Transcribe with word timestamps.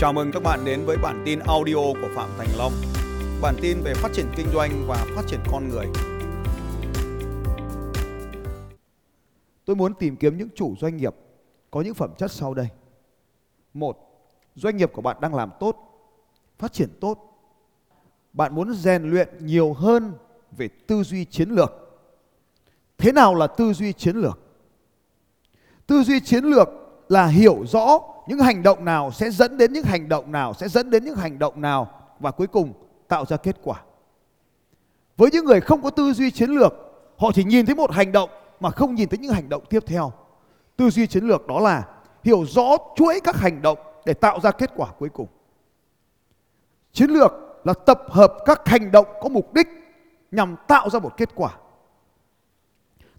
Chào 0.00 0.12
mừng 0.12 0.30
các 0.32 0.42
bạn 0.42 0.64
đến 0.64 0.84
với 0.84 0.96
bản 0.96 1.22
tin 1.26 1.38
audio 1.38 1.74
của 1.74 2.08
Phạm 2.14 2.30
Thành 2.38 2.48
Long. 2.56 2.72
Bản 3.42 3.54
tin 3.62 3.80
về 3.82 3.94
phát 3.94 4.12
triển 4.12 4.26
kinh 4.36 4.46
doanh 4.54 4.84
và 4.88 5.06
phát 5.16 5.22
triển 5.26 5.40
con 5.52 5.68
người. 5.68 5.86
Tôi 9.64 9.76
muốn 9.76 9.94
tìm 9.94 10.16
kiếm 10.16 10.38
những 10.38 10.48
chủ 10.54 10.74
doanh 10.80 10.96
nghiệp 10.96 11.14
có 11.70 11.80
những 11.80 11.94
phẩm 11.94 12.10
chất 12.18 12.32
sau 12.32 12.54
đây. 12.54 12.68
Một, 13.74 13.98
doanh 14.54 14.76
nghiệp 14.76 14.90
của 14.92 15.02
bạn 15.02 15.16
đang 15.20 15.34
làm 15.34 15.50
tốt, 15.60 15.76
phát 16.58 16.72
triển 16.72 16.88
tốt. 17.00 17.18
Bạn 18.32 18.54
muốn 18.54 18.74
rèn 18.74 19.10
luyện 19.10 19.28
nhiều 19.40 19.72
hơn 19.72 20.12
về 20.56 20.68
tư 20.68 21.02
duy 21.02 21.24
chiến 21.24 21.50
lược. 21.50 21.72
Thế 22.98 23.12
nào 23.12 23.34
là 23.34 23.46
tư 23.46 23.72
duy 23.72 23.92
chiến 23.92 24.16
lược? 24.16 24.38
Tư 25.86 26.02
duy 26.02 26.20
chiến 26.20 26.44
lược 26.44 26.68
là 27.08 27.26
hiểu 27.26 27.64
rõ 27.66 28.00
những 28.28 28.38
hành 28.38 28.62
động 28.62 28.84
nào 28.84 29.12
sẽ 29.12 29.30
dẫn 29.30 29.56
đến 29.56 29.72
những 29.72 29.84
hành 29.84 30.08
động 30.08 30.32
nào 30.32 30.54
sẽ 30.54 30.68
dẫn 30.68 30.90
đến 30.90 31.04
những 31.04 31.16
hành 31.16 31.38
động 31.38 31.60
nào 31.60 31.90
và 32.20 32.30
cuối 32.30 32.46
cùng 32.46 32.72
tạo 33.08 33.24
ra 33.24 33.36
kết 33.36 33.56
quả. 33.62 33.82
Với 35.16 35.30
những 35.32 35.44
người 35.44 35.60
không 35.60 35.82
có 35.82 35.90
tư 35.90 36.12
duy 36.12 36.30
chiến 36.30 36.50
lược, 36.50 36.72
họ 37.18 37.30
chỉ 37.34 37.44
nhìn 37.44 37.66
thấy 37.66 37.74
một 37.74 37.92
hành 37.92 38.12
động 38.12 38.30
mà 38.60 38.70
không 38.70 38.94
nhìn 38.94 39.08
thấy 39.08 39.18
những 39.18 39.32
hành 39.32 39.48
động 39.48 39.64
tiếp 39.70 39.80
theo. 39.86 40.12
Tư 40.76 40.90
duy 40.90 41.06
chiến 41.06 41.24
lược 41.24 41.46
đó 41.46 41.60
là 41.60 41.84
hiểu 42.24 42.44
rõ 42.46 42.76
chuỗi 42.96 43.20
các 43.24 43.36
hành 43.36 43.62
động 43.62 43.78
để 44.04 44.14
tạo 44.14 44.40
ra 44.40 44.50
kết 44.50 44.70
quả 44.76 44.88
cuối 44.98 45.08
cùng. 45.08 45.26
Chiến 46.92 47.10
lược 47.10 47.32
là 47.64 47.72
tập 47.72 48.02
hợp 48.08 48.34
các 48.44 48.68
hành 48.68 48.92
động 48.92 49.06
có 49.20 49.28
mục 49.28 49.54
đích 49.54 49.68
nhằm 50.30 50.56
tạo 50.66 50.90
ra 50.90 50.98
một 50.98 51.16
kết 51.16 51.28
quả. 51.34 51.50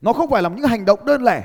Nó 0.01 0.13
không 0.13 0.29
phải 0.29 0.41
là 0.41 0.49
những 0.49 0.65
hành 0.65 0.85
động 0.85 1.05
đơn 1.05 1.23
lẻ. 1.23 1.43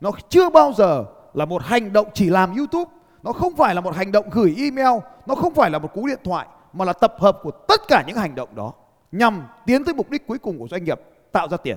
Nó 0.00 0.10
chưa 0.28 0.50
bao 0.50 0.72
giờ 0.72 1.04
là 1.34 1.44
một 1.44 1.62
hành 1.62 1.92
động 1.92 2.08
chỉ 2.14 2.30
làm 2.30 2.56
YouTube. 2.56 2.90
Nó 3.22 3.32
không 3.32 3.56
phải 3.56 3.74
là 3.74 3.80
một 3.80 3.94
hành 3.94 4.12
động 4.12 4.26
gửi 4.30 4.54
email. 4.58 5.00
Nó 5.26 5.34
không 5.34 5.54
phải 5.54 5.70
là 5.70 5.78
một 5.78 5.92
cú 5.94 6.06
điện 6.06 6.18
thoại. 6.24 6.46
Mà 6.72 6.84
là 6.84 6.92
tập 6.92 7.14
hợp 7.18 7.38
của 7.42 7.50
tất 7.50 7.80
cả 7.88 8.04
những 8.06 8.16
hành 8.16 8.34
động 8.34 8.48
đó 8.54 8.72
nhằm 9.12 9.42
tiến 9.66 9.84
tới 9.84 9.94
mục 9.94 10.10
đích 10.10 10.26
cuối 10.26 10.38
cùng 10.38 10.58
của 10.58 10.68
doanh 10.70 10.84
nghiệp, 10.84 11.00
tạo 11.32 11.48
ra 11.48 11.56
tiền. 11.56 11.76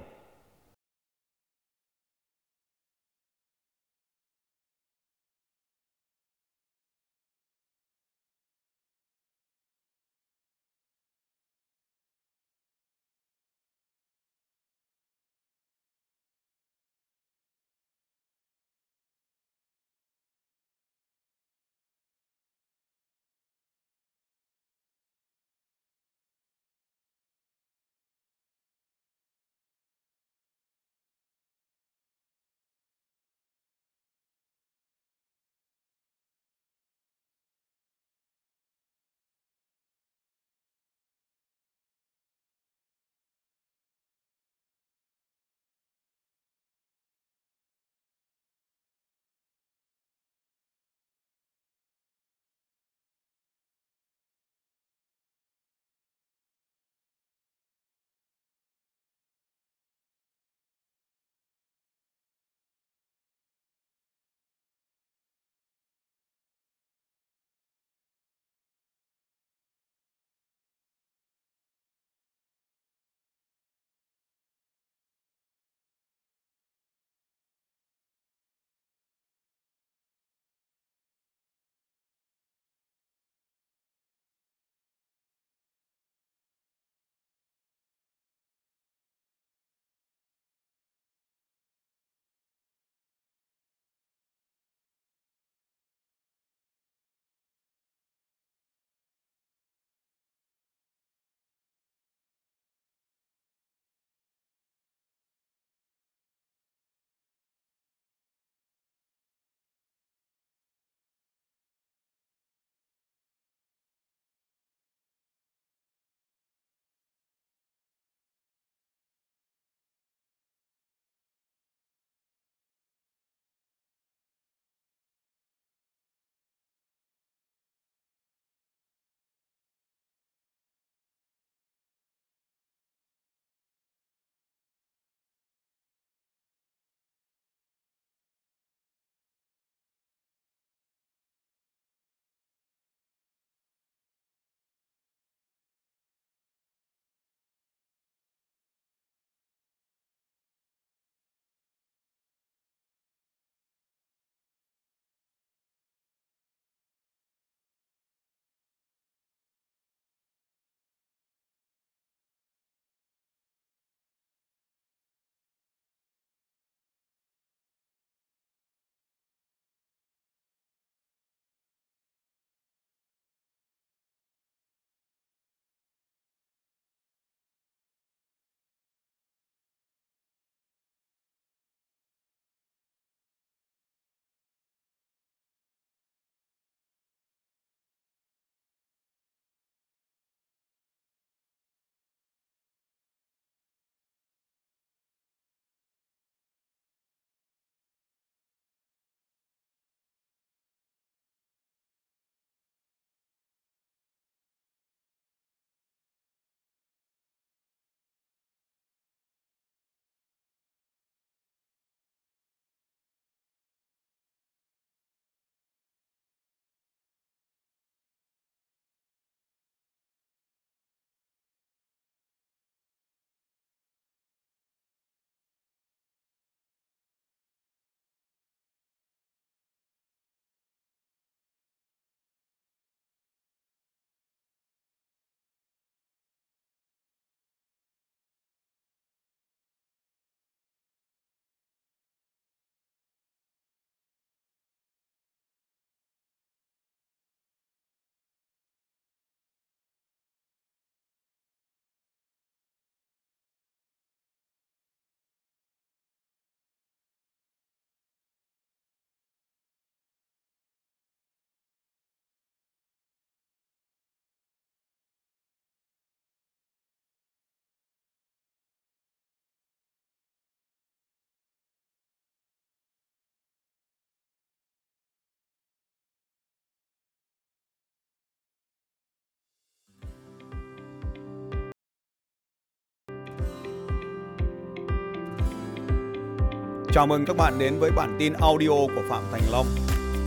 Chào 286.95 287.07
mừng 287.07 287.25
các 287.27 287.37
bạn 287.37 287.59
đến 287.59 287.79
với 287.79 287.91
bản 287.91 288.15
tin 288.19 288.33
audio 288.33 288.69
của 288.69 289.03
Phạm 289.09 289.23
Thành 289.31 289.41
Long. 289.51 289.65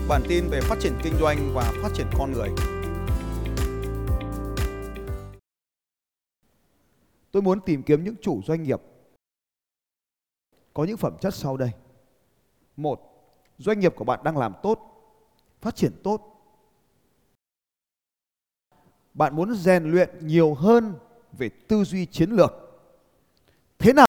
Bản 0.08 0.22
tin 0.28 0.44
về 0.50 0.60
phát 0.60 0.76
triển 0.80 0.92
kinh 1.02 1.12
doanh 1.20 1.50
và 1.54 1.72
phát 1.82 1.88
triển 1.94 2.06
con 2.18 2.32
người. 2.32 2.48
Tôi 7.32 7.42
muốn 7.42 7.60
tìm 7.60 7.82
kiếm 7.82 8.04
những 8.04 8.14
chủ 8.20 8.42
doanh 8.46 8.62
nghiệp 8.62 8.80
có 10.74 10.84
những 10.84 10.96
phẩm 10.96 11.16
chất 11.20 11.34
sau 11.34 11.56
đây. 11.56 11.70
Một, 12.76 13.00
doanh 13.58 13.80
nghiệp 13.80 13.92
của 13.96 14.04
bạn 14.04 14.20
đang 14.24 14.38
làm 14.38 14.54
tốt, 14.62 14.78
phát 15.60 15.76
triển 15.76 15.92
tốt. 16.02 16.40
Bạn 19.14 19.36
muốn 19.36 19.54
rèn 19.54 19.90
luyện 19.90 20.10
nhiều 20.20 20.54
hơn 20.54 20.94
về 21.32 21.48
tư 21.48 21.84
duy 21.84 22.06
chiến 22.06 22.30
lược. 22.30 22.52
Thế 23.78 23.92
nào? 23.92 24.07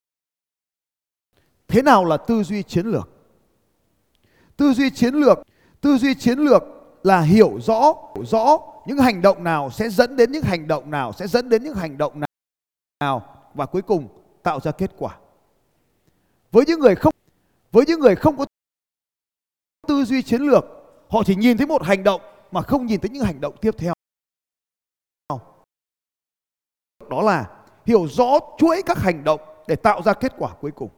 Thế 1.69 1.81
nào 1.81 2.05
là 2.05 2.17
tư 2.17 2.43
duy 2.43 2.63
chiến 2.63 2.85
lược? 2.85 3.09
Tư 4.57 4.73
duy 4.73 4.89
chiến 4.89 5.13
lược, 5.13 5.39
tư 5.81 5.97
duy 5.97 6.15
chiến 6.15 6.39
lược 6.39 6.63
là 7.03 7.21
hiểu 7.21 7.59
rõ, 7.61 7.93
hiểu 8.15 8.25
rõ 8.25 8.59
những 8.85 8.97
hành 8.97 9.21
động 9.21 9.43
nào 9.43 9.69
sẽ 9.71 9.89
dẫn 9.89 10.15
đến 10.15 10.31
những 10.31 10.43
hành 10.43 10.67
động 10.67 10.91
nào 10.91 11.13
sẽ 11.13 11.27
dẫn 11.27 11.49
đến 11.49 11.63
những 11.63 11.75
hành 11.75 11.97
động 11.97 12.19
nào 12.19 12.27
nào 12.99 13.49
và 13.53 13.65
cuối 13.65 13.81
cùng 13.81 14.07
tạo 14.43 14.59
ra 14.59 14.71
kết 14.71 14.91
quả. 14.97 15.17
Với 16.51 16.65
những 16.67 16.79
người 16.79 16.95
không 16.95 17.13
với 17.71 17.85
những 17.85 17.99
người 17.99 18.15
không 18.15 18.37
có 18.37 18.45
tư 19.87 20.05
duy 20.05 20.21
chiến 20.21 20.41
lược, 20.41 20.65
họ 21.09 21.23
chỉ 21.25 21.35
nhìn 21.35 21.57
thấy 21.57 21.67
một 21.67 21.83
hành 21.83 22.03
động 22.03 22.21
mà 22.51 22.61
không 22.61 22.85
nhìn 22.85 22.99
thấy 22.99 23.09
những 23.09 23.23
hành 23.23 23.41
động 23.41 23.55
tiếp 23.61 23.71
theo. 23.77 23.93
Đó 27.09 27.21
là 27.21 27.63
hiểu 27.85 28.07
rõ 28.07 28.39
chuỗi 28.57 28.81
các 28.85 28.97
hành 28.97 29.23
động 29.23 29.41
để 29.67 29.75
tạo 29.75 30.01
ra 30.01 30.13
kết 30.13 30.33
quả 30.37 30.55
cuối 30.61 30.71
cùng. 30.71 30.89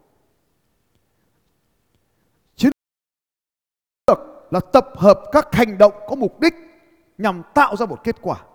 Chiến 2.55 2.71
lược 4.07 4.19
là 4.51 4.59
tập 4.59 4.89
hợp 4.95 5.21
các 5.31 5.47
hành 5.51 5.77
động 5.77 5.93
có 6.07 6.15
mục 6.15 6.39
đích 6.39 6.53
nhằm 7.17 7.43
tạo 7.53 7.75
ra 7.75 7.85
một 7.85 8.03
kết 8.03 8.15
quả. 8.21 8.45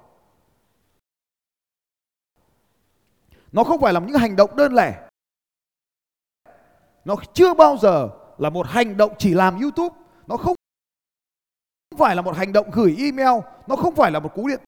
Nó 3.52 3.64
không 3.64 3.80
phải 3.80 3.92
là 3.92 4.00
những 4.00 4.16
hành 4.16 4.36
động 4.36 4.56
đơn 4.56 4.74
lẻ. 4.74 5.08
Nó 7.04 7.16
chưa 7.32 7.54
bao 7.54 7.76
giờ 7.76 8.08
là 8.38 8.50
một 8.50 8.66
hành 8.66 8.96
động 8.96 9.14
chỉ 9.18 9.34
làm 9.34 9.60
YouTube. 9.60 9.96
Nó 10.26 10.36
không 10.36 10.54
phải 11.98 12.16
là 12.16 12.22
một 12.22 12.36
hành 12.36 12.52
động 12.52 12.70
gửi 12.72 12.96
email. 12.98 13.40
Nó 13.66 13.76
không 13.76 13.94
phải 13.94 14.10
là 14.10 14.20
một 14.20 14.34
cú 14.34 14.48
điện 14.48 14.60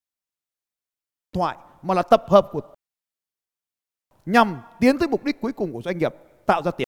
thoại. 1.32 1.56
Mà 1.82 1.94
là 1.94 2.02
tập 2.02 2.24
hợp 2.28 2.48
của 2.52 2.60
nhằm 4.26 4.62
tiến 4.80 4.98
tới 4.98 5.08
mục 5.08 5.24
đích 5.24 5.40
cuối 5.40 5.52
cùng 5.52 5.72
của 5.72 5.82
doanh 5.82 5.98
nghiệp, 5.98 6.14
tạo 6.46 6.62
ra 6.62 6.70
tiền. 6.70 6.87